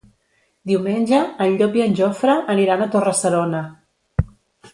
Diumenge 0.69 1.19
en 1.45 1.53
Llop 1.59 1.77
i 1.81 1.85
en 1.85 1.93
Jofre 1.99 2.39
aniran 2.55 2.83
a 2.83 2.89
Torre-serona. 2.97 3.63